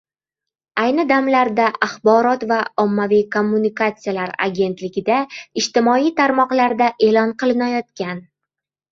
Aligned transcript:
Ayni 0.83 1.03
damlarda 1.09 1.65
Axborot 1.87 2.45
va 2.51 2.55
ommaviy 2.83 3.19
kommunikatsiyalar 3.35 4.33
agentligida 4.45 5.19
“Ijtimoiy 5.63 6.07
tarmoqlarda 6.21 6.87
e’lon 7.09 7.35
qilinayotgan 7.45 8.25